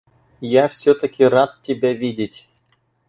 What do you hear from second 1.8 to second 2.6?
видеть.